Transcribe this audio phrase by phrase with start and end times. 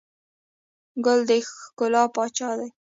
[1.05, 1.31] ګل د
[1.63, 2.69] ښکلا پاچا دی.